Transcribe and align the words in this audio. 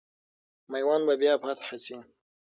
میوند 0.71 1.03
به 1.07 1.13
بیا 1.21 1.33
فتح 1.43 1.69
سي. 1.83 1.97